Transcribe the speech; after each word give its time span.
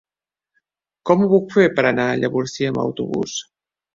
Com 1.09 1.19
ho 1.25 1.27
puc 1.33 1.51
fer 1.57 1.67
per 1.79 1.85
anar 1.89 2.07
a 2.13 2.17
Llavorsí 2.21 2.69
amb 2.71 2.83
autobús? 2.87 3.37